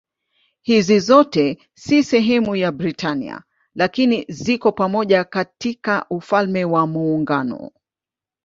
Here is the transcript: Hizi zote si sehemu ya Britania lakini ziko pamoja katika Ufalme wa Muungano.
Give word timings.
Hizi 0.61 0.99
zote 0.99 1.57
si 1.75 2.03
sehemu 2.03 2.55
ya 2.55 2.71
Britania 2.71 3.43
lakini 3.75 4.25
ziko 4.29 4.71
pamoja 4.71 5.23
katika 5.23 6.05
Ufalme 6.09 6.65
wa 6.65 6.87
Muungano. 6.87 7.71